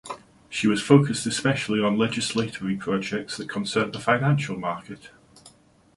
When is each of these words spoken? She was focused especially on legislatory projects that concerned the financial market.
She 0.49 0.65
was 0.65 0.81
focused 0.81 1.27
especially 1.27 1.79
on 1.79 1.95
legislatory 1.95 2.75
projects 2.75 3.37
that 3.37 3.49
concerned 3.51 3.93
the 3.93 3.99
financial 3.99 4.57
market. 4.57 5.11